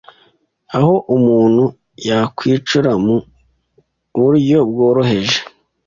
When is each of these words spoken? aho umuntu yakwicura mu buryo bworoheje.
aho 0.75 0.93
umuntu 1.15 1.63
yakwicura 2.07 2.91
mu 3.05 3.15
buryo 4.19 4.59
bworoheje. 4.69 5.39